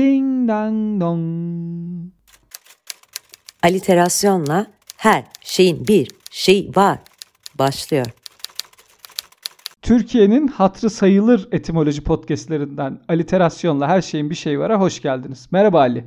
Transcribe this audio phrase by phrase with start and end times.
[0.00, 2.12] Ding dang dong.
[3.62, 6.98] Aliterasyonla her şeyin bir şey var
[7.54, 8.06] başlıyor.
[9.82, 15.48] Türkiye'nin hatrı sayılır etimoloji podcastlerinden aliterasyonla her şeyin bir şey var'a hoş geldiniz.
[15.50, 16.06] Merhaba Ali.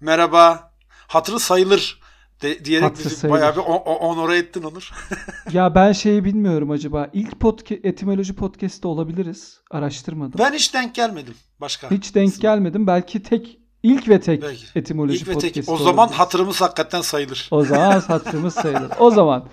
[0.00, 0.72] Merhaba.
[0.88, 2.00] Hatırı sayılır
[2.42, 3.38] de, diyerek Hatırı bizi sayılır.
[3.40, 4.90] bayağı bir o- o- onore ettin Onur.
[5.52, 7.08] Ya ben şeyi bilmiyorum acaba.
[7.12, 9.60] İlk podca- etimoloji podcast'te olabiliriz.
[9.70, 10.38] Araştırmadım.
[10.38, 11.90] ben hiç denk gelmedim başka.
[11.90, 12.86] Hiç denk gelmedim.
[12.86, 14.64] Belki tek ilk ve tek Belki.
[14.74, 15.64] etimoloji İlk ve tek.
[15.68, 16.18] O zaman olabiliriz.
[16.20, 17.48] hatırımız hakikaten sayılır.
[17.50, 18.90] O zaman hatırımız sayılır.
[18.98, 19.48] O zaman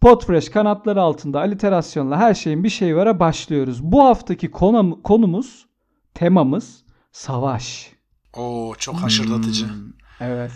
[0.00, 3.82] Podfresh kanatları altında aliterasyonla her şeyin bir şey var'a başlıyoruz.
[3.82, 5.66] Bu haftaki konum, konumuz,
[6.14, 7.92] temamız savaş.
[8.36, 9.66] Oo çok haşırdatıcı.
[9.66, 10.52] Hmm, evet.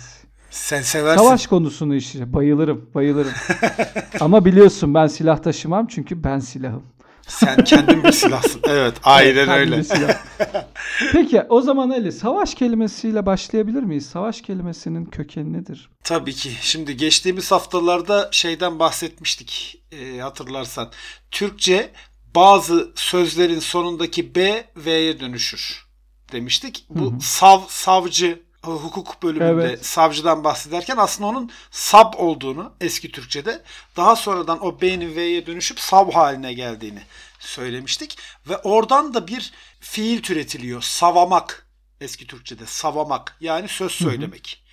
[0.55, 1.25] Sen seversin.
[1.25, 3.33] Savaş konusunu işte bayılırım, bayılırım.
[4.21, 6.83] Ama biliyorsun ben silah taşımam çünkü ben silahım.
[7.29, 8.61] Sen kendin bir silahsın.
[8.69, 9.85] Evet aynen Kendim öyle.
[9.85, 10.17] silah.
[11.13, 14.07] Peki o zaman Ali savaş kelimesiyle başlayabilir miyiz?
[14.07, 15.91] Savaş kelimesinin kökeni nedir?
[16.05, 16.51] Tabii ki.
[16.61, 20.91] Şimdi geçtiğimiz haftalarda şeyden bahsetmiştik e, hatırlarsan.
[21.31, 21.91] Türkçe
[22.35, 25.87] bazı sözlerin sonundaki B V'ye dönüşür
[26.33, 26.87] demiştik.
[26.91, 29.87] Bu sav savcı hukuk bölümünde Evet.
[29.87, 33.63] savcıdan bahsederken aslında onun sab olduğunu eski Türkçe'de
[33.97, 37.03] daha sonradan o B'nin V'ye dönüşüp sav haline geldiğini
[37.39, 38.19] söylemiştik.
[38.49, 40.83] Ve oradan da bir fiil türetiliyor.
[40.83, 41.67] Savamak
[42.01, 44.65] eski Türkçe'de savamak yani söz söylemek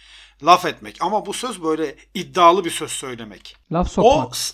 [0.44, 3.56] laf etmek ama bu söz böyle iddialı bir söz söylemek.
[3.72, 4.36] Laf O sokmak.
[4.38, 4.54] s-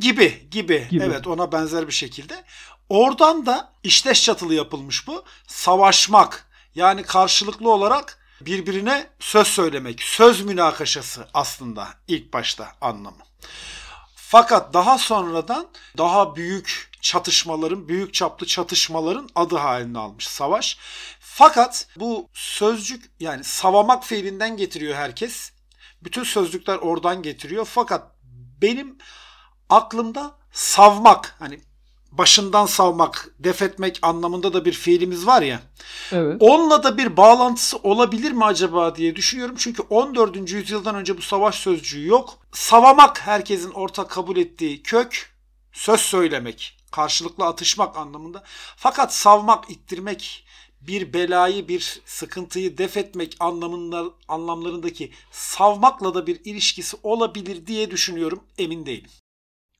[0.00, 1.04] gibi, gibi Gibi.
[1.04, 2.44] evet ona benzer bir şekilde.
[2.88, 5.24] Oradan da işleş çatılı yapılmış bu.
[5.46, 10.02] Savaşmak yani karşılıklı olarak birbirine söz söylemek.
[10.02, 13.22] Söz münakaşası aslında ilk başta anlamı.
[14.14, 20.78] Fakat daha sonradan daha büyük çatışmaların, büyük çaplı çatışmaların adı halini almış savaş.
[21.20, 25.52] Fakat bu sözcük yani savamak fiilinden getiriyor herkes.
[26.02, 27.64] Bütün sözcükler oradan getiriyor.
[27.64, 28.12] Fakat
[28.62, 28.98] benim
[29.68, 31.60] aklımda savmak hani
[32.12, 35.60] başından savmak, def etmek anlamında da bir fiilimiz var ya.
[36.12, 36.36] Evet.
[36.40, 39.54] Onunla da bir bağlantısı olabilir mi acaba diye düşünüyorum.
[39.58, 40.50] Çünkü 14.
[40.50, 42.38] yüzyıldan önce bu savaş sözcüğü yok.
[42.52, 45.34] Savamak herkesin ortak kabul ettiği kök,
[45.72, 48.42] söz söylemek, karşılıklı atışmak anlamında.
[48.76, 50.44] Fakat savmak, ittirmek,
[50.80, 58.44] bir belayı, bir sıkıntıyı def etmek anlamında, anlamlarındaki savmakla da bir ilişkisi olabilir diye düşünüyorum.
[58.58, 59.10] Emin değilim.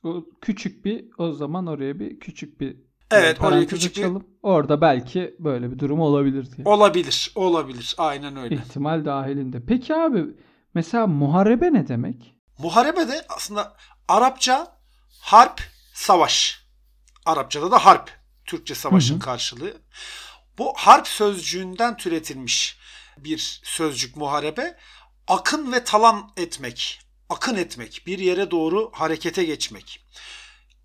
[0.05, 2.77] O küçük bir o zaman oraya bir küçük bir
[3.11, 4.27] Evet, oraya küçük bir- açalım.
[4.43, 6.69] Orada belki böyle bir durum olabilir diye.
[6.69, 7.95] Olabilir, olabilir.
[7.99, 8.55] Aynen öyle.
[8.55, 9.65] İhtimal dahilinde.
[9.67, 10.25] Peki abi
[10.75, 12.35] mesela muharebe ne demek?
[12.59, 13.77] Muharebe de aslında
[14.09, 14.79] Arapça
[15.21, 15.61] harp,
[15.95, 16.67] savaş.
[17.27, 18.11] Arapçada da harp.
[18.45, 19.23] Türkçe savaşın Hı hı.
[19.23, 19.73] karşılığı.
[20.59, 22.79] Bu harp sözcüğünden türetilmiş
[23.19, 24.77] bir sözcük muharebe.
[25.29, 30.05] Akın ve talan etmek, akın etmek, bir yere doğru harekete geçmek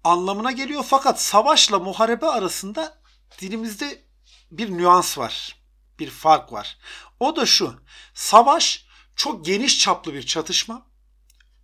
[0.04, 0.86] anlamına geliyor.
[0.88, 3.02] Fakat savaşla muharebe arasında
[3.42, 4.04] dilimizde
[4.52, 5.58] bir nüans var.
[6.00, 6.78] Bir fark var.
[7.20, 7.82] O da şu.
[8.14, 10.86] Savaş çok geniş çaplı bir çatışma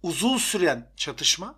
[0.04, 1.56] uzun süren çatışma.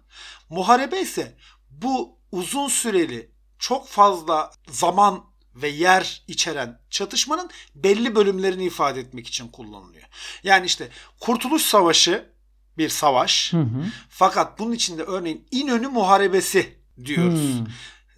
[0.50, 1.38] Muharebe ise
[1.70, 9.48] bu uzun süreli çok fazla zaman ve yer içeren çatışmanın belli bölümlerini ifade etmek için
[9.48, 10.08] kullanılıyor.
[10.44, 10.90] Yani işte
[11.20, 12.34] Kurtuluş Savaşı
[12.82, 13.54] bir savaş.
[13.54, 13.86] Hı hı.
[14.10, 17.60] Fakat bunun içinde örneğin İnönü Muharebesi diyoruz.
[17.60, 17.66] Hmm.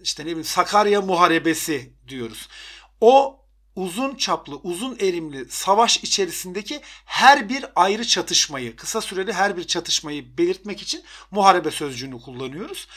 [0.00, 2.48] İşte ne bileyim Sakarya Muharebesi diyoruz.
[3.00, 3.40] O
[3.76, 10.38] uzun çaplı, uzun erimli savaş içerisindeki her bir ayrı çatışmayı, kısa süreli her bir çatışmayı
[10.38, 12.88] belirtmek için muharebe sözcüğünü kullanıyoruz.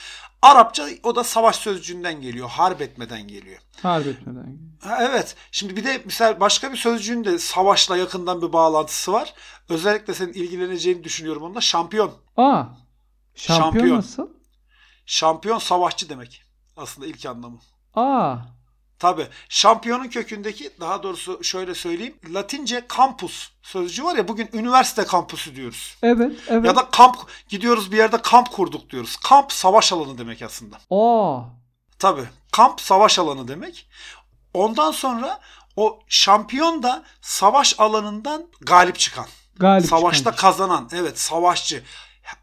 [0.42, 3.60] Arapça o da savaş sözcüğünden geliyor, harp etmeden geliyor.
[3.82, 4.58] Harp etmeden.
[4.84, 5.36] Ha, evet.
[5.52, 9.34] Şimdi bir de mesela başka bir sözcüğün de savaşla yakından bir bağlantısı var.
[9.70, 11.62] Özellikle senin ilgileneceğini düşünüyorum onunla.
[11.62, 12.12] Şampiyon.
[12.38, 12.64] Aa.
[13.36, 13.98] Şampiyon, Şampiyon.
[13.98, 14.28] nasıl?
[15.06, 16.44] Şampiyon savaşçı demek.
[16.78, 17.60] Aslında ilk anlamı.
[17.96, 18.36] Aa.
[19.00, 22.16] Tabi şampiyonun kökündeki daha doğrusu şöyle söyleyeyim.
[22.34, 25.98] Latince kampus sözcüğü var ya bugün üniversite kampüsü diyoruz.
[26.04, 26.66] Evet, evet.
[26.66, 27.16] Ya da kamp
[27.50, 29.16] gidiyoruz bir yerde kamp kurduk diyoruz.
[29.16, 30.78] Kamp savaş alanı demek aslında.
[30.90, 31.44] Aa.
[32.00, 32.22] Tabi
[32.52, 33.88] kamp savaş alanı demek.
[34.54, 35.40] Ondan sonra
[35.76, 39.26] o şampiyon da savaş alanından galip çıkan.
[39.56, 40.90] Galip Savaşta çıkan kazanan.
[40.94, 41.84] Evet savaşçı.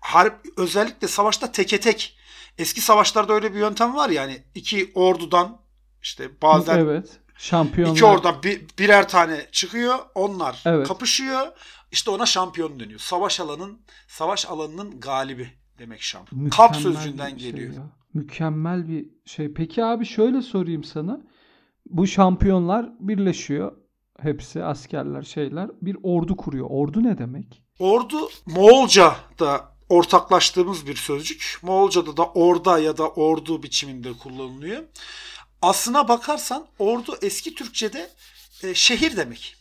[0.00, 2.16] Harp özellikle savaşta teke tek.
[2.58, 5.63] Eski savaşlarda öyle bir yöntem var ya hani iki ordudan
[6.04, 7.20] işte bazen Evet.
[7.38, 7.94] Şampiyonlar.
[7.96, 9.94] İki oradan bir, birer tane çıkıyor.
[10.14, 10.88] Onlar Evet.
[10.88, 11.46] kapışıyor.
[11.92, 12.98] İşte ona şampiyon deniyor.
[13.00, 15.48] Savaş alanın savaş alanının galibi
[15.78, 16.42] demek şampiyon.
[16.42, 17.74] Mükemmel Kamp sözcüğünden şey geliyor.
[17.74, 17.82] ya.
[18.14, 19.52] Mükemmel bir şey.
[19.52, 21.20] Peki abi şöyle sorayım sana.
[21.86, 23.72] Bu şampiyonlar birleşiyor.
[24.20, 26.66] hepsi askerler şeyler bir ordu kuruyor.
[26.70, 27.62] Ordu ne demek?
[27.78, 31.58] Ordu Moğolca da ortaklaştığımız bir sözcük.
[31.62, 34.82] Moğolca'da da orda ya da ordu biçiminde kullanılıyor.
[35.64, 38.10] Aslına bakarsan ordu eski Türkçe'de
[38.62, 39.56] e, şehir demek.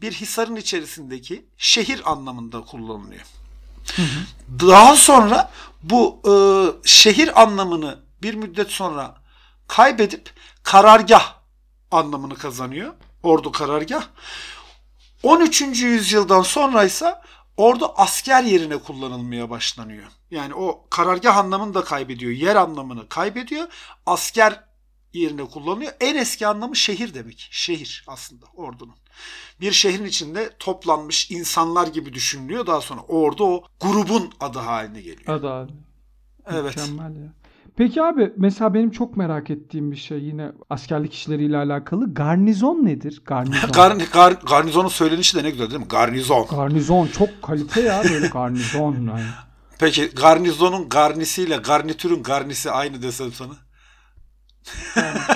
[0.00, 3.26] Bir hisarın içerisindeki şehir anlamında kullanılıyor.
[4.60, 5.50] Daha sonra
[5.82, 6.32] bu e,
[6.88, 9.16] şehir anlamını bir müddet sonra
[9.68, 10.32] kaybedip
[10.62, 11.34] karargah
[11.90, 12.94] anlamını kazanıyor.
[13.22, 14.04] Ordu karargah.
[15.22, 15.60] 13.
[15.60, 17.14] yüzyıldan sonra ise
[17.56, 20.06] ordu asker yerine kullanılmaya başlanıyor.
[20.30, 22.32] Yani o karargah anlamını da kaybediyor.
[22.32, 23.68] Yer anlamını kaybediyor.
[24.06, 24.69] Asker
[25.12, 25.92] yerine kullanılıyor.
[26.00, 27.48] En eski anlamı şehir demek.
[27.50, 28.94] Şehir aslında ordunun.
[29.60, 32.66] Bir şehrin içinde toplanmış insanlar gibi düşünülüyor.
[32.66, 35.34] Daha sonra ordu o grubun adı haline geliyor.
[35.34, 35.72] Adı abi.
[36.46, 36.76] Evet.
[36.76, 37.32] Mükemmel ya.
[37.76, 42.14] Peki abi mesela benim çok merak ettiğim bir şey yine askerlik işleriyle alakalı.
[42.14, 43.22] Garnizon nedir?
[43.26, 43.70] Garnizon.
[43.72, 45.88] Gar, gar, garnizonun söylenişi de ne güzel değil mi?
[45.88, 46.46] Garnizon.
[46.46, 48.94] garnizon çok kalite ya böyle garnizon.
[48.94, 49.22] Yani.
[49.78, 53.52] Peki garnizonun garnisiyle garnitürün garnisi aynı desem sana.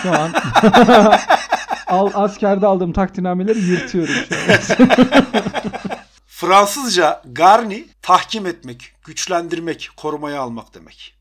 [0.02, 0.32] Şu an
[1.86, 4.88] al, askerde aldığım takdinameleri yırtıyorum şu an.
[6.26, 11.14] Fransızca garni tahkim etmek, güçlendirmek, korumaya almak demek.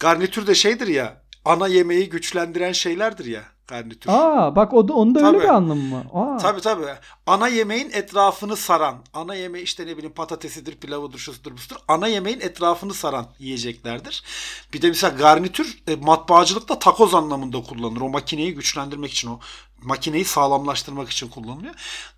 [0.00, 4.10] Garnitür de şeydir ya, ana yemeği güçlendiren şeylerdir ya garnitür.
[4.12, 5.42] Aa bak o da onun da öyle Tabii.
[5.42, 6.04] bir anlamı mı?
[6.12, 6.36] Aa.
[6.38, 6.86] Tabii tabii.
[7.26, 11.76] Ana yemeğin etrafını saran, ana yemeği işte ne bileyim patatesidir, pilavıdır, şusudur, busudur.
[11.88, 14.24] Ana yemeğin etrafını saran yiyeceklerdir.
[14.72, 18.00] Bir de mesela garnitür e, matbaacılıkta takoz anlamında kullanılır.
[18.00, 19.40] O makineyi güçlendirmek için, o
[19.82, 21.74] makineyi sağlamlaştırmak için kullanılıyor.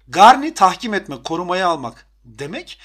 [0.08, 2.78] Garni tahkim etmek, korumaya almak demek.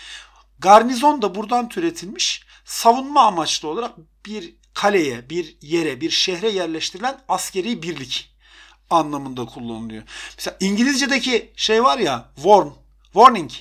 [0.60, 3.92] Garnizon da buradan türetilmiş savunma amaçlı olarak
[4.26, 8.37] bir kaleye, bir yere, bir şehre yerleştirilen askeri birlik
[8.90, 10.04] anlamında kullanılıyor.
[10.38, 12.68] Mesela İngilizce'deki şey var ya warn,
[13.14, 13.52] warning,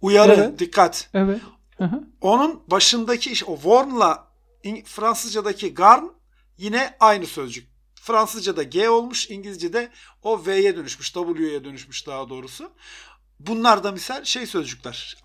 [0.00, 0.58] uyarı, Evet.
[0.58, 1.08] dikkat.
[1.14, 1.40] Evet.
[1.78, 2.04] Hı hı.
[2.20, 4.26] Onun başındaki iş- o warn'la
[4.84, 6.04] Fransızca'daki garn
[6.58, 7.68] yine aynı sözcük.
[7.94, 9.90] Fransızca'da G olmuş, İngilizce'de
[10.22, 12.70] o V'ye dönüşmüş, W'ye dönüşmüş daha doğrusu.
[13.40, 15.16] Bunlar da misal şey sözcükler,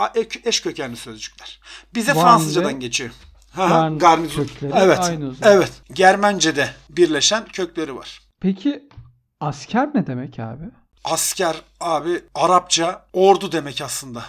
[0.46, 1.60] eş kökenli sözcükler.
[1.96, 3.10] Bize Warn Fransızcadan geçiyor.
[3.52, 4.48] Ha, garn garnizon.
[4.74, 5.00] Evet.
[5.00, 5.56] aynı zaman.
[5.58, 5.72] Evet.
[5.94, 8.22] Germence'de birleşen kökleri var.
[8.40, 8.87] Peki
[9.40, 10.64] asker ne demek abi?
[11.04, 14.26] Asker abi Arapça ordu demek aslında.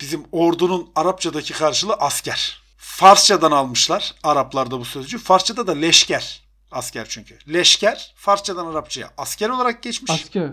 [0.00, 2.62] Bizim ordunun Arapçadaki karşılığı asker.
[2.76, 5.18] Farsçadan almışlar Araplarda bu sözcüğü.
[5.18, 6.42] Farsçada da leşker.
[6.70, 7.38] Asker çünkü.
[7.52, 10.10] Leşker Farsçadan Arapçaya asker olarak geçmiş.
[10.10, 10.50] Asker.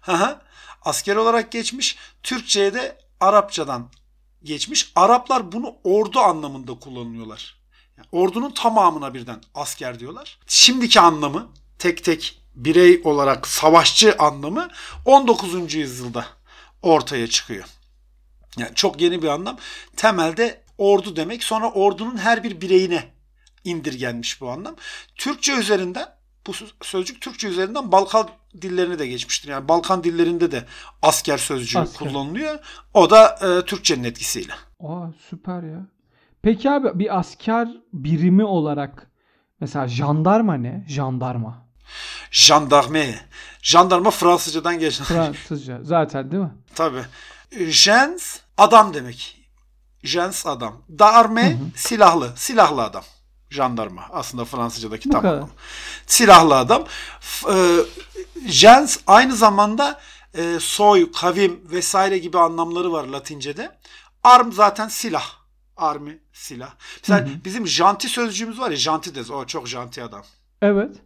[0.00, 0.40] Hı
[0.82, 1.96] asker olarak geçmiş.
[2.22, 3.90] Türkçe'ye de Arapçadan
[4.42, 4.92] geçmiş.
[4.96, 7.56] Araplar bunu ordu anlamında kullanıyorlar.
[7.96, 10.38] Yani ordunun tamamına birden asker diyorlar.
[10.46, 11.48] Şimdiki anlamı
[11.78, 14.68] tek tek birey olarak savaşçı anlamı
[15.04, 15.74] 19.
[15.74, 16.26] yüzyılda
[16.82, 17.64] ortaya çıkıyor.
[18.58, 19.56] Yani çok yeni bir anlam.
[19.96, 21.44] Temelde ordu demek.
[21.44, 23.04] Sonra ordunun her bir bireyine
[23.64, 24.76] indirgenmiş bu anlam.
[25.16, 26.06] Türkçe üzerinden
[26.46, 26.52] bu
[26.82, 28.28] sözcük Türkçe üzerinden Balkan
[28.62, 29.48] dillerine de geçmiştir.
[29.48, 30.64] Yani Balkan dillerinde de
[31.02, 32.08] asker sözcüğü Asker.
[32.08, 32.58] kullanılıyor.
[32.94, 34.52] O da e, Türkçenin etkisiyle.
[34.80, 35.86] Aa süper ya.
[36.42, 39.10] Peki abi bir asker birimi olarak
[39.60, 40.84] mesela jandarma ne?
[40.88, 41.63] Jandarma.
[42.30, 43.20] Jandarme.
[43.62, 45.04] Jandarma Fransızcadan geçen.
[45.04, 46.52] Fransızca zaten değil mi?
[46.74, 47.04] Tabii.
[47.84, 49.40] Gens adam demek.
[50.02, 50.82] Gens adam.
[50.98, 52.32] Darme silahlı.
[52.36, 53.04] Silahlı adam.
[53.50, 54.02] Jandarma.
[54.12, 55.50] Aslında Fransızcadaki tam anlamı.
[56.06, 56.84] Silahlı adam.
[57.50, 57.76] E,
[58.62, 60.00] gens aynı zamanda
[60.34, 63.78] e, soy, kavim vesaire gibi anlamları var Latince'de.
[64.24, 65.26] Arm zaten silah.
[65.76, 66.74] Army silah.
[67.02, 69.30] Mesela bizim janti sözcüğümüz var ya jantides.
[69.30, 70.22] O çok janti adam.
[70.62, 70.96] Evet.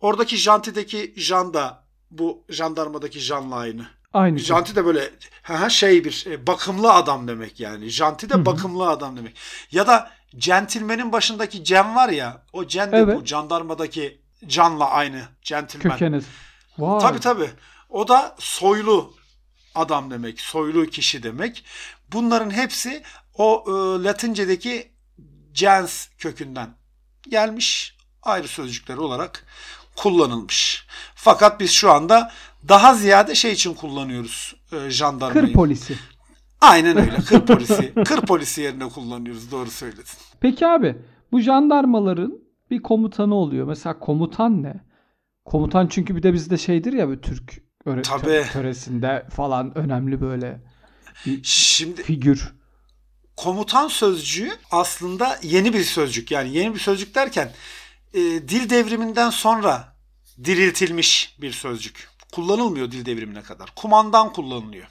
[0.00, 3.86] Oradaki jantideki jan da bu jandarmadaki janla aynı.
[4.12, 4.46] Aynı şey.
[4.46, 5.10] Janti de böyle
[5.42, 7.88] ha şey bir e, bakımlı adam demek yani.
[7.88, 9.36] Janti de bakımlı adam demek.
[9.70, 13.16] Ya da centilmenin başındaki cem var ya o cen de Evet.
[13.20, 15.22] bu jandarmadaki canla aynı.
[15.42, 15.92] Centilmen.
[15.92, 16.24] Kökeniz.
[16.78, 17.00] Vay.
[17.00, 17.50] Tabii tabii.
[17.88, 19.14] O da soylu
[19.74, 20.40] adam demek.
[20.40, 21.64] Soylu kişi demek.
[22.12, 23.02] Bunların hepsi
[23.34, 23.70] o e,
[24.04, 24.92] Latince'deki
[25.52, 26.70] gens kökünden
[27.28, 27.96] gelmiş.
[28.22, 29.46] Ayrı sözcükler olarak
[29.96, 30.86] kullanılmış.
[31.14, 32.32] Fakat biz şu anda
[32.68, 35.46] daha ziyade şey için kullanıyoruz e, jandarmayı.
[35.46, 35.96] Kır polisi.
[36.60, 37.16] Aynen öyle.
[37.16, 37.94] Kır polisi.
[38.04, 39.50] Kır polisi yerine kullanıyoruz.
[39.52, 40.04] Doğru söyledin.
[40.40, 40.96] Peki abi
[41.32, 42.38] bu jandarmaların
[42.70, 43.66] bir komutanı oluyor.
[43.66, 44.74] Mesela komutan ne?
[45.44, 48.00] Komutan çünkü bir de bizde şeydir ya bir Türk Tabii.
[48.02, 50.60] tö- töresinde falan önemli böyle
[51.26, 52.54] bir Şimdi figür.
[53.36, 56.30] komutan sözcüğü aslında yeni bir sözcük.
[56.30, 57.50] Yani yeni bir sözcük derken
[58.16, 59.96] e, dil devriminden sonra
[60.44, 62.08] diriltilmiş bir sözcük.
[62.32, 63.72] kullanılmıyor dil devrimine kadar.
[63.76, 64.86] Kumandan kullanılıyor.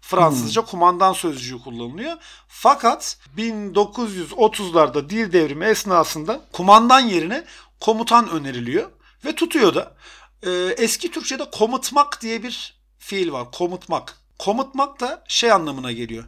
[0.00, 2.16] Fransızca kumandan sözcüğü kullanılıyor.
[2.48, 7.44] Fakat 1930'larda dil devrimi esnasında kumandan yerine
[7.80, 8.90] komutan öneriliyor
[9.24, 9.94] ve tutuyor da.
[10.42, 13.50] Ee, eski Türkçe'de komutmak diye bir fiil var.
[13.52, 14.18] Komutmak.
[14.38, 16.24] Komutmak da şey anlamına geliyor.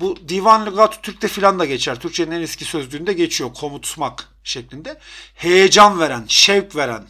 [0.00, 2.00] Bu Divan Lügat Türk'te filan da geçer.
[2.00, 4.98] Türkçenin en eski sözlüğünde geçiyor komutmak şeklinde.
[5.34, 7.08] Heyecan veren, şevk veren,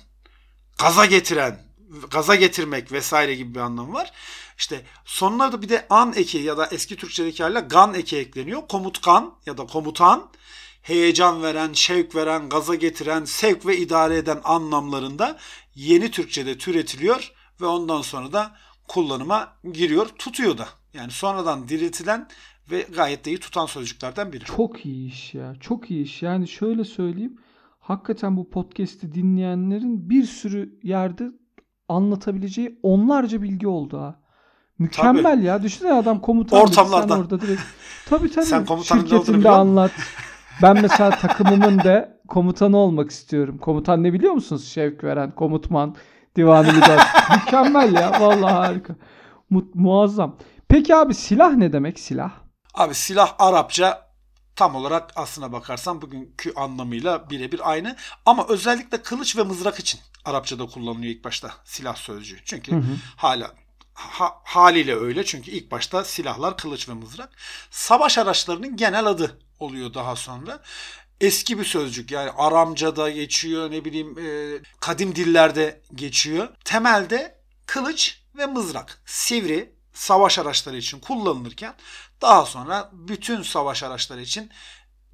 [0.78, 1.62] gaza getiren,
[2.10, 4.12] gaza getirmek vesaire gibi bir anlamı var.
[4.58, 8.68] İşte sonuna da bir de an eki ya da eski Türkçedeki haliyle gan eki ekleniyor.
[8.68, 10.30] Komutkan ya da komutan
[10.82, 15.38] heyecan veren, şevk veren, gaza getiren, sevk ve idare eden anlamlarında
[15.74, 18.56] yeni Türkçede türetiliyor ve ondan sonra da
[18.88, 20.68] kullanıma giriyor, tutuyor da.
[20.94, 22.28] Yani sonradan diriltilen
[22.70, 24.44] ve gayet de iyi tutan sözcüklerden biri.
[24.44, 25.54] Çok iyi iş ya.
[25.60, 26.22] Çok iyi iş.
[26.22, 27.38] Yani şöyle söyleyeyim.
[27.80, 31.24] Hakikaten bu podcast'i dinleyenlerin bir sürü yerde
[31.88, 34.20] anlatabileceği onlarca bilgi oldu ha.
[34.78, 35.44] Mükemmel Tabii.
[35.44, 35.62] ya.
[35.62, 36.60] Düşünsene adam komutan.
[36.60, 37.14] Ortamlarda.
[37.14, 37.60] Sen orada direkt.
[38.08, 38.44] Tabii tabii.
[38.44, 39.90] Sen komutanın Şirketinde anlat.
[40.62, 43.58] Ben mesela takımımın da komutanı olmak istiyorum.
[43.58, 44.68] Komutan ne biliyor musunuz?
[44.68, 45.96] Şevk veren, komutman,
[46.36, 47.00] divanı lider.
[47.36, 48.12] Mükemmel ya.
[48.20, 48.94] Vallahi harika.
[49.50, 50.36] Mu- muazzam.
[50.68, 52.30] Peki abi silah ne demek silah?
[52.74, 54.10] Abi silah Arapça
[54.56, 57.96] tam olarak aslına bakarsan bugünkü anlamıyla birebir aynı.
[58.26, 62.40] Ama özellikle kılıç ve mızrak için Arapçada kullanılıyor ilk başta silah sözcüğü.
[62.44, 62.96] Çünkü Hı hı.
[63.16, 63.54] hala
[63.94, 67.30] ha- haliyle öyle çünkü ilk başta silahlar kılıç ve mızrak.
[67.70, 70.62] Savaş araçlarının genel adı oluyor daha sonra.
[71.20, 76.48] Eski bir sözcük yani Aramca'da geçiyor ne bileyim e, kadim dillerde geçiyor.
[76.64, 81.74] Temelde kılıç ve mızrak sivri savaş araçları için kullanılırken
[82.22, 84.50] daha sonra bütün savaş araçları için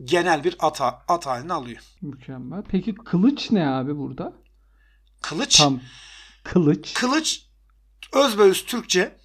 [0.05, 1.83] genel bir ata, at halini alıyor.
[2.03, 2.63] Mükemmel.
[2.69, 4.33] Peki kılıç ne abi burada?
[5.23, 5.81] Kılıç Tam
[6.45, 6.95] kılıç.
[6.95, 7.47] Kılıç
[8.13, 9.17] özbeöz Türkçe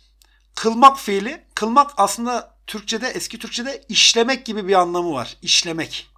[0.55, 1.45] kılmak fiili.
[1.55, 5.37] Kılmak aslında Türkçede eski Türkçede işlemek gibi bir anlamı var.
[5.41, 6.09] İşlemek.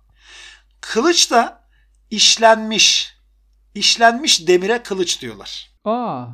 [0.82, 1.68] Kılıç da
[2.10, 3.14] işlenmiş.
[3.76, 5.72] işlenmiş demire kılıç diyorlar.
[5.86, 6.26] Aa.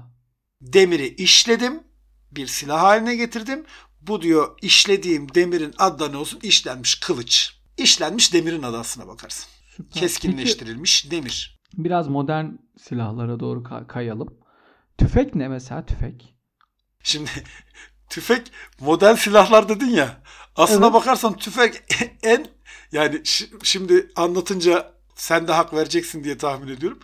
[0.61, 1.83] Demiri işledim,
[2.31, 3.65] bir silah haline getirdim.
[4.01, 6.39] Bu diyor işlediğim demirin adı ne olsun?
[6.43, 7.53] İşlenmiş kılıç.
[7.77, 9.45] İşlenmiş demirin adı aslına bakarsın.
[9.75, 9.85] Süper.
[9.93, 11.59] Peki, Keskinleştirilmiş demir.
[11.73, 12.45] biraz modern
[12.81, 14.37] silahlara doğru ka- kayalım.
[14.97, 16.33] Tüfek ne mesela tüfek?
[17.03, 17.29] Şimdi
[18.09, 20.21] tüfek model silahlar dedin ya.
[20.55, 20.93] Aslına Evet.
[20.93, 21.83] bakarsan tüfek
[22.23, 22.45] en
[22.91, 26.99] yani şi- şimdi anlatınca sen de hak vereceksin diye tahmin ediyorum.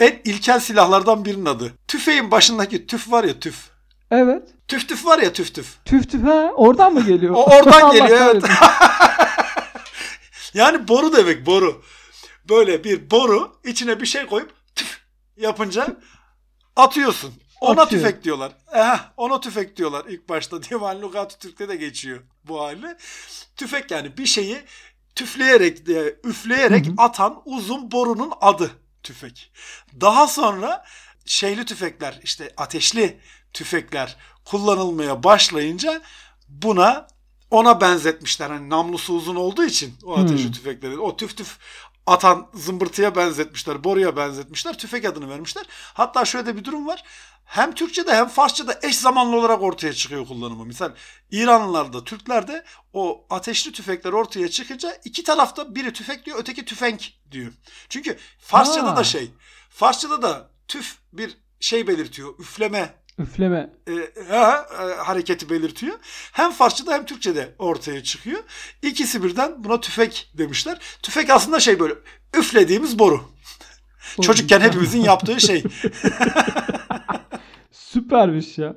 [0.00, 1.72] En ilkel silahlardan birinin adı.
[1.88, 3.70] Tüfeğin başındaki tüf var ya tüf.
[4.10, 4.48] Evet.
[4.70, 5.84] Tüf tüf var ya tüf tüf.
[5.84, 7.34] Tüf tüf ha oradan mı geliyor?
[7.34, 8.44] O oradan geliyor, evet.
[10.54, 11.82] Yani boru demek boru.
[12.48, 15.00] Böyle bir boru içine bir şey koyup tüf
[15.36, 15.96] yapınca
[16.76, 17.34] atıyorsun.
[17.60, 18.02] Ona Atıyor.
[18.02, 18.52] tüfek diyorlar.
[18.74, 20.62] Eh, ona tüfek diyorlar ilk başta.
[20.70, 22.96] Divan Lugat Türk'te de geçiyor bu hali.
[23.56, 24.62] Tüfek yani bir şeyi
[25.14, 26.94] tüfleyerek, e, üfleyerek Hı hı.
[26.98, 28.70] atan uzun borunun adı
[29.02, 29.52] tüfek.
[30.00, 30.84] Daha sonra
[31.26, 33.20] şeyli tüfekler işte ateşli
[33.52, 36.02] tüfekler kullanılmaya başlayınca
[36.48, 37.06] buna
[37.50, 38.50] ona benzetmişler.
[38.50, 40.52] Hani namlusu uzun olduğu için o ateşli Hmm.
[40.52, 40.98] tüfekleri.
[40.98, 41.58] O tüf tüf
[42.06, 44.78] atan zımbırtıya benzetmişler, boruya benzetmişler.
[44.78, 45.66] Tüfek adını vermişler.
[45.94, 47.02] Hatta şöyle de bir durum var.
[47.44, 50.64] Hem Türkçe'de hem Farsça'da eş zamanlı olarak ortaya çıkıyor kullanımı.
[50.66, 50.92] Misal
[51.30, 57.52] İranlılarda, Türklerde o ateşli tüfekler ortaya çıkınca iki tarafta biri tüfek diyor, öteki tüfenk diyor.
[57.88, 58.96] Çünkü Farsça'da Ha.
[58.96, 59.30] da şey,
[59.70, 63.70] Farsça'da da tüf bir şey belirtiyor, üfleme Üfleme.
[63.88, 63.92] e,
[64.28, 65.98] ha, e, hareketi belirtiyor.
[66.32, 68.38] Hem Farsçada hem Türkçede ortaya çıkıyor.
[68.82, 70.78] İkisi birden buna tüfek demişler.
[71.02, 71.94] Tüfek aslında şey böyle
[72.38, 73.20] üflediğimiz boru.
[74.20, 75.62] Çocukken hepimizin yaptığı şey.
[77.72, 78.76] Süpermiş ya.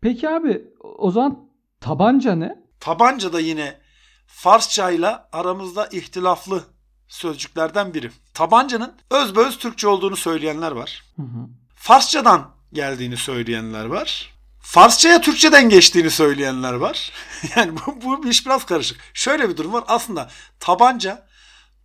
[0.00, 0.64] Peki abi
[0.98, 1.48] o zaman
[1.80, 2.58] tabanca ne?
[2.80, 3.80] Tabanca da yine
[4.26, 6.64] Farsçayla aramızda ihtilaflı
[7.08, 8.10] sözcüklerden biri.
[8.34, 11.04] Tabancanın özbeöz Türkçe olduğunu söyleyenler var.
[11.16, 11.48] Hı hı.
[11.74, 14.34] Farsçadan geldiğini söyleyenler var.
[14.60, 17.12] Farsçaya Türkçeden geçtiğini söyleyenler var.
[17.56, 19.00] Yani bu, bu iş biraz karışık.
[19.14, 19.84] Şöyle bir durum var.
[19.88, 21.26] Aslında tabanca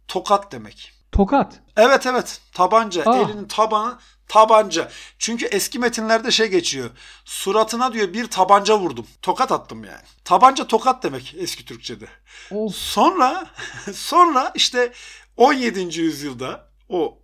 [0.08, 0.94] tokat demek.
[1.12, 1.54] Tokat.
[1.78, 3.16] Evet evet tabanca Ah.
[3.18, 4.92] elinin tabanı tabanca.
[5.20, 6.90] Çünkü eski metinlerde şey geçiyor.
[7.26, 9.08] Suratına diyor bir tabanca vurdum.
[9.22, 10.02] Tokat attım yani.
[10.24, 12.06] Tabanca tokat demek eski Türkçede.
[12.52, 12.76] Of.
[12.76, 13.46] Sonra
[13.94, 14.94] sonra işte
[15.38, 16.00] 17.
[16.02, 17.20] yüzyılda o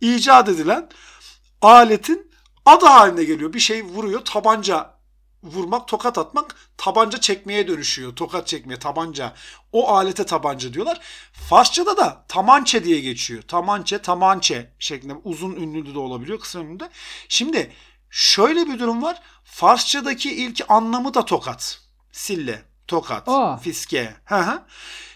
[0.00, 0.88] icat edilen
[1.62, 2.31] aletin
[2.66, 3.52] adı haline geliyor.
[3.52, 5.02] Bir şey vuruyor tabanca
[5.42, 8.16] vurmak, tokat atmak tabanca çekmeye dönüşüyor.
[8.16, 9.34] Tokat çekmeye, tabanca.
[9.72, 11.00] O alete tabanca diyorlar.
[11.32, 13.42] Farsçada da tamançe diye geçiyor.
[13.42, 16.90] Tamançe, tamançe şeklinde uzun ünlü de olabiliyor, kısa ünlü de.
[17.28, 17.72] Şimdi
[18.10, 19.22] şöyle bir durum var.
[19.44, 21.80] Farsçadaki ilk anlamı da tokat.
[22.12, 23.56] Sille, tokat, Aa.
[23.56, 24.14] fiske.
[24.24, 24.62] Hı hı.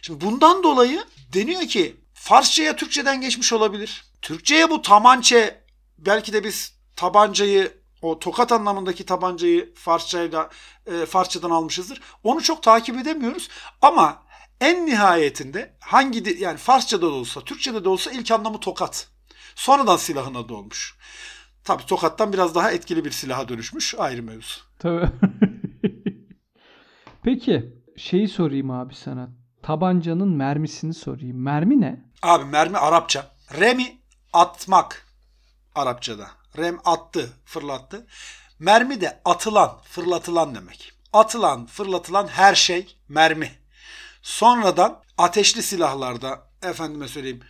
[0.03, 4.05] Şimdi bundan dolayı deniyor ki Farsçaya Türkçeden geçmiş olabilir.
[4.23, 5.65] Türkçeye bu tamançe
[5.99, 7.73] belki de biz tabancayı
[8.03, 10.51] o tokat anlamındaki tabancayı Farsçayla
[10.87, 12.01] e, Farsçadan almışızdır.
[12.23, 13.49] Onu çok takip edemiyoruz
[13.83, 14.23] ama
[14.61, 19.09] en nihayetinde hangi yani Farsçada da olsa Türkçede de olsa ilk anlamı tokat.
[19.55, 20.97] Sonradan silahın adı olmuş.
[21.65, 24.61] Tabii tokattan biraz daha etkili bir silaha dönüşmüş ayrı mevzu.
[24.79, 25.09] Tabii.
[27.23, 29.29] Peki şeyi sorayım abi sana.
[29.63, 31.43] Tabancanın mermisini sorayım.
[31.43, 32.05] Mermi ne?
[32.23, 33.31] Abi mermi Arapça.
[33.61, 33.99] Remi
[34.33, 35.07] atmak
[35.75, 36.29] Arapçada.
[36.57, 38.07] Rem attı, fırlattı.
[38.59, 40.93] Mermi de atılan, fırlatılan demek.
[41.13, 43.51] Atılan, fırlatılan her şey mermi.
[44.23, 47.41] Sonradan ateşli silahlarda efendime söyleyeyim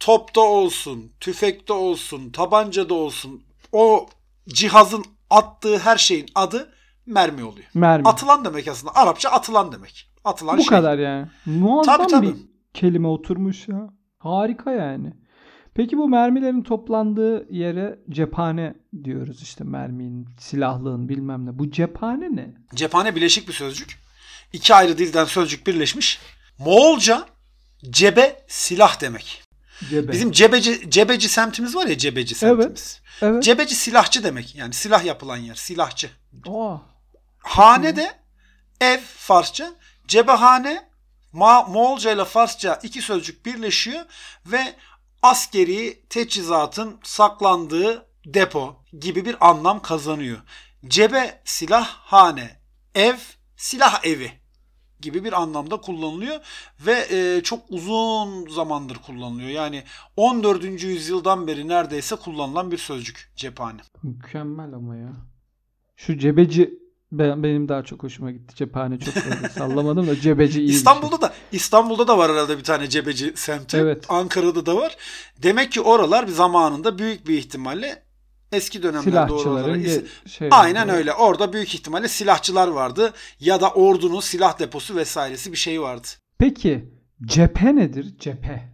[0.00, 3.42] topta olsun, tüfekte olsun, tabancada olsun
[3.72, 4.06] o
[4.48, 6.72] cihazın attığı her şeyin adı
[7.06, 7.66] mermi oluyor.
[7.74, 8.08] Mermi.
[8.08, 8.94] Atılan demek aslında.
[8.96, 10.10] Arapça atılan demek.
[10.24, 10.68] Atılan Bu şey.
[10.68, 11.26] kadar yani.
[11.46, 12.26] Muazzam Tabii, tabii.
[12.26, 12.36] bir
[12.74, 13.90] kelime oturmuş ya.
[14.18, 15.12] Harika yani.
[15.74, 18.74] Peki bu mermilerin toplandığı yere cephane
[19.04, 21.58] diyoruz işte merminin, silahlığın bilmem ne.
[21.58, 22.54] Bu cephane ne?
[22.74, 23.98] Cephane bileşik bir sözcük.
[24.52, 26.20] İki ayrı dilden sözcük birleşmiş.
[26.58, 27.26] Moğolca
[27.90, 29.42] cebe silah demek.
[29.90, 30.12] Cebe.
[30.12, 33.00] Bizim cebeci cebeci semtimiz var ya cebeci semtimiz.
[33.22, 33.42] evet.
[33.42, 34.54] Cebeci silahçı demek.
[34.54, 36.10] Yani silah yapılan yer, silahçı.
[36.48, 36.76] Aa,
[37.38, 38.12] Hane de
[38.80, 39.72] ev Farsça.
[40.08, 40.88] Cebehane
[41.32, 44.04] Ma Moğolca ile Farsça iki sözcük birleşiyor
[44.46, 44.74] ve
[45.22, 50.38] askeri teçhizatın saklandığı depo gibi bir anlam kazanıyor.
[50.86, 52.60] Cebe silah hane,
[52.94, 53.16] ev
[53.56, 54.30] silah evi
[55.00, 56.40] gibi bir anlamda kullanılıyor
[56.86, 59.48] ve e, çok uzun zamandır kullanılıyor.
[59.48, 59.84] Yani
[60.16, 60.64] 14.
[60.82, 63.80] yüzyıldan beri neredeyse kullanılan bir sözcük cephane.
[64.02, 65.12] mükemmel ama ya.
[65.96, 66.81] Şu cebeci
[67.12, 68.54] ben, benim daha çok hoşuma gitti.
[68.56, 70.68] Cephane çok böyle sallamadım da cebeci iyi.
[70.68, 70.76] şey.
[70.76, 73.76] İstanbul'da da İstanbul'da da var herhalde bir tane cebeci semti.
[73.76, 74.04] Evet.
[74.08, 74.96] Ankara'da da var.
[75.42, 78.02] Demek ki oralar bir zamanında büyük bir ihtimalle
[78.52, 81.12] eski dönemlerde oralara Silahçıların is- ge- şey Aynen öyle.
[81.12, 86.06] Orada büyük ihtimalle silahçılar vardı ya da ordunun silah deposu vesairesi bir şey vardı.
[86.38, 86.90] Peki
[87.24, 88.18] cephe nedir?
[88.18, 88.72] Cephe.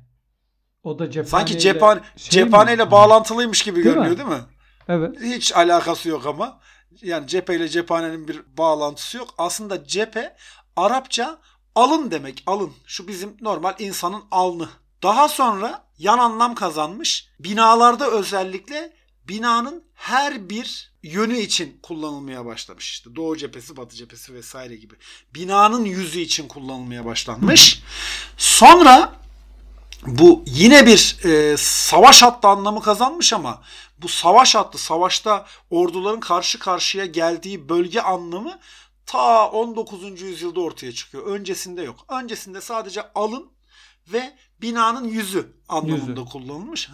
[0.83, 2.47] O da cephaneyle Sanki cephane şey mi?
[2.51, 4.19] cephaneyle bağlantılıymış gibi Değil görünüyor mi?
[4.19, 4.45] değil mi?
[4.89, 5.17] Evet.
[5.23, 6.61] Hiç alakası yok ama.
[7.03, 9.35] Yani cepheyle cephanenin bir bağlantısı yok.
[9.39, 10.37] Aslında cephe
[10.77, 11.39] Arapça
[11.75, 12.43] alın demek.
[12.47, 12.73] Alın.
[12.87, 14.69] Şu bizim normal insanın alnı.
[15.03, 17.29] Daha sonra yan anlam kazanmış.
[17.41, 18.93] Binalarda özellikle
[19.29, 22.91] binanın her bir yönü için kullanılmaya başlamış.
[22.91, 24.95] İşte doğu cephesi, batı cephesi vesaire gibi.
[25.35, 27.83] Binanın yüzü için kullanılmaya başlanmış.
[28.37, 29.13] Sonra
[30.07, 33.63] bu yine bir e, savaş hattı anlamı kazanmış ama
[34.03, 38.59] bu savaş hattı, savaşta orduların karşı karşıya geldiği bölge anlamı
[39.07, 40.23] ta 19.
[40.23, 41.27] yüzyılda ortaya çıkıyor.
[41.27, 41.97] Öncesinde yok.
[42.09, 43.47] Öncesinde sadece alın
[44.13, 44.33] ve
[44.63, 46.25] binanın yüzü anlamında Yüzü.
[46.33, 46.89] kullanılmış.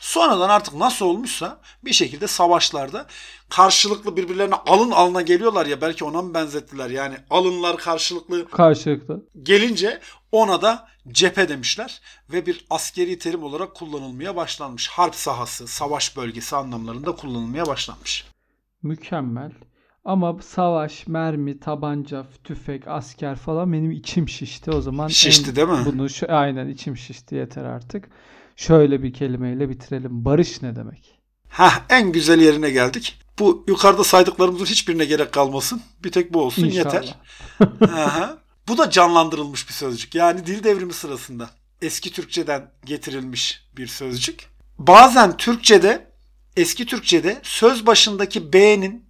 [0.00, 3.06] Sonradan artık nasıl olmuşsa bir şekilde savaşlarda
[3.48, 6.90] karşılıklı birbirlerine alın alına geliyorlar ya belki ona mı benzettiler?
[6.90, 9.24] Yani alınlar karşılıklı Karşılıklı.
[9.42, 10.00] gelince
[10.32, 12.00] ona da cephe demişler
[12.32, 14.88] ve bir askeri terim olarak kullanılmaya başlanmış.
[14.88, 18.24] Harp sahası, savaş bölgesi anlamlarında kullanılmaya başlanmış.
[18.82, 19.52] Mükemmel.
[20.04, 24.70] Ama savaş, mermi, tabanca, tüfek, asker falan benim içim şişti.
[24.70, 25.78] O zaman Şişti değil mi?
[25.86, 28.08] Bunu şu, aynen içim şişti yeter artık.
[28.56, 30.24] Şöyle bir kelimeyle bitirelim.
[30.24, 31.18] Barış ne demek?
[31.48, 33.20] Heh, en güzel yerine geldik.
[33.38, 35.82] Bu yukarıda saydıklarımızın hiçbirine gerek kalmasın.
[36.04, 36.94] Bir tek bu olsun İnşallah.
[36.94, 37.14] yeter.
[37.94, 38.38] Aha.
[38.70, 40.14] Bu da canlandırılmış bir sözcük.
[40.14, 41.50] Yani dil devrimi sırasında
[41.82, 44.48] eski Türkçeden getirilmiş bir sözcük.
[44.78, 46.10] Bazen Türkçede,
[46.56, 49.04] eski Türkçede söz başındaki B'nin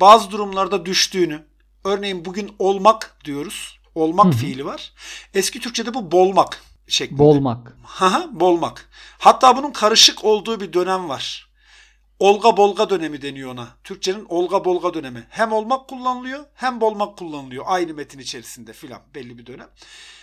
[0.00, 1.42] bazı durumlarda düştüğünü,
[1.84, 3.78] örneğin bugün olmak diyoruz.
[3.94, 4.36] Olmak Hı hı.
[4.36, 4.92] fiili var.
[5.34, 7.18] Eski Türkçede bu bolmak şeklinde.
[7.18, 7.76] Bolmak.
[7.84, 8.88] Haha, bolmak.
[9.18, 11.51] Hatta bunun karışık olduğu bir dönem var.
[12.22, 13.68] Olga bolga dönemi deniyor ona.
[13.84, 15.26] Türkçenin olga bolga dönemi.
[15.30, 17.64] Hem olmak kullanılıyor hem bolmak kullanılıyor.
[17.66, 19.68] Aynı metin içerisinde filan belli bir dönem.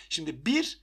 [0.09, 0.79] Şimdi bir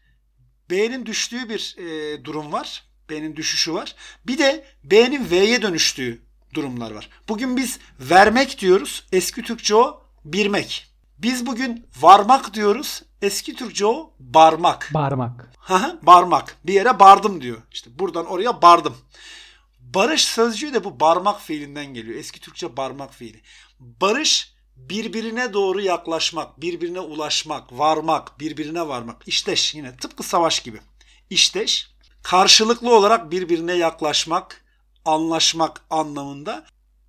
[0.70, 2.85] B'nin düştüğü bir e, durum var.
[3.11, 3.94] B'nin düşüşü var.
[4.26, 6.22] Bir de B'nin V'ye dönüştüğü
[6.55, 7.09] durumlar var.
[7.29, 9.07] Bugün biz vermek diyoruz.
[9.12, 10.87] Eski Türkçe o birmek.
[11.18, 13.02] Biz bugün varmak diyoruz.
[13.22, 14.90] Eski Türkçe o barmak.
[14.94, 15.50] Barmak.
[16.02, 16.57] Barmak.
[16.64, 17.59] Bir yere bardım diyor.
[17.72, 18.96] İşte buradan oraya bardım.
[19.94, 22.18] Barış sözcüğü de bu barmak fiilinden geliyor.
[22.18, 23.40] Eski Türkçe barmak fiili.
[23.81, 29.29] Barış birbirine doğru yaklaşmak, birbirine ulaşmak, varmak, birbirine varmak.
[29.29, 30.81] İşteş yine tıpkı savaş gibi.
[31.31, 31.90] İşteş
[32.22, 34.64] karşılıklı olarak birbirine yaklaşmak,
[35.05, 36.66] anlaşmak anlamında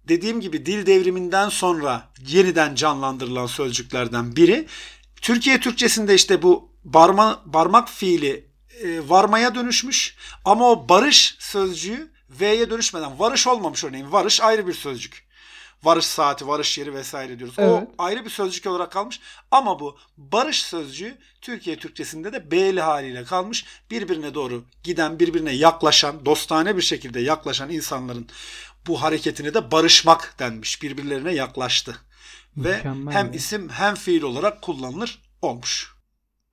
[0.07, 4.67] dediğim gibi dil devriminden sonra yeniden canlandırılan sözcüklerden biri.
[5.21, 8.47] Türkiye Türkçesinde işte bu barma, barmak fiili
[8.83, 14.11] e, varmaya dönüşmüş ama o barış sözcüğü V'ye dönüşmeden varış olmamış örneğin.
[14.11, 15.27] Varış ayrı bir sözcük.
[15.83, 17.55] Varış saati, varış yeri vesaire diyoruz.
[17.57, 17.69] Evet.
[17.69, 19.19] O ayrı bir sözcük olarak kalmış.
[19.51, 23.65] Ama bu barış sözcüğü Türkiye Türkçesinde de B'li haliyle kalmış.
[23.91, 28.27] Birbirine doğru giden, birbirine yaklaşan, dostane bir şekilde yaklaşan insanların
[28.87, 30.81] bu hareketine de barışmak denmiş.
[30.81, 31.97] Birbirlerine yaklaştı.
[32.57, 33.31] Ve Mükemmel hem ya.
[33.33, 35.96] isim hem fiil olarak kullanılır olmuş.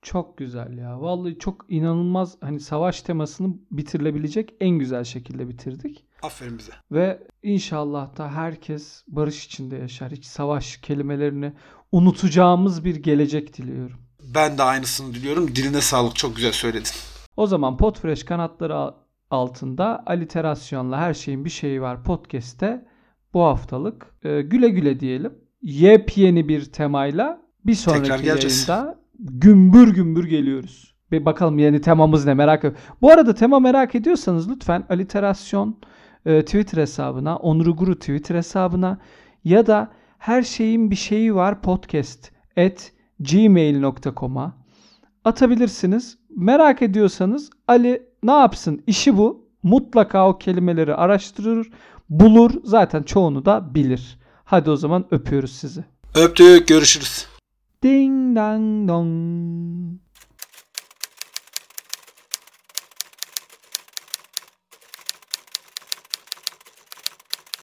[0.05, 1.01] Çok güzel ya.
[1.01, 6.05] Vallahi çok inanılmaz hani savaş temasını bitirilebilecek en güzel şekilde bitirdik.
[6.21, 6.71] Aferin bize.
[6.91, 10.11] Ve inşallah da herkes barış içinde yaşar.
[10.11, 11.53] Hiç savaş kelimelerini
[11.91, 13.97] unutacağımız bir gelecek diliyorum.
[14.35, 15.47] Ben de aynısını diliyorum.
[15.55, 16.15] Diline sağlık.
[16.15, 16.91] Çok güzel söyledin.
[17.37, 18.93] O zaman Podfresh kanatları al-
[19.29, 22.85] altında aliterasyonla her şeyin bir şeyi var podcast'te
[23.33, 25.33] bu haftalık e, güle güle diyelim.
[25.61, 30.95] Yepyeni bir temayla bir sonraki yayında gümbür gümbür geliyoruz.
[31.11, 32.79] Bir bakalım yeni temamız ne merak ediyorum.
[33.01, 35.77] Bu arada tema merak ediyorsanız lütfen aliterasyon
[36.25, 38.97] e, Twitter hesabına, Onur Guru Twitter hesabına
[39.43, 44.55] ya da her şeyin bir şeyi var podcast at gmail.com'a
[45.25, 46.17] atabilirsiniz.
[46.35, 48.83] Merak ediyorsanız Ali ne yapsın?
[48.87, 49.45] İşi bu.
[49.63, 51.69] Mutlaka o kelimeleri araştırır,
[52.09, 52.51] bulur.
[52.63, 54.19] Zaten çoğunu da bilir.
[54.43, 55.83] Hadi o zaman öpüyoruz sizi.
[56.15, 56.67] Öptük.
[56.67, 57.34] Görüşürüz.
[57.85, 60.04] Ding dong dong!